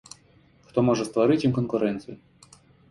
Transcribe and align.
Хто 0.71 0.85
можа 0.89 1.03
стварыць 1.11 1.41
ім 1.51 1.55
канкурэнцыю? 1.59 2.15